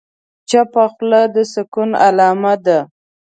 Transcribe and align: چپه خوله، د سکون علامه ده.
چپه 0.49 0.83
خوله، 0.93 1.21
د 1.33 1.35
سکون 1.53 1.89
علامه 2.05 2.53
ده. 2.65 2.79